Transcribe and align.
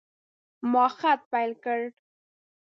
ما 0.71 0.85
خط 0.97 1.21
پیل 1.31 1.51
کړ. 1.63 1.79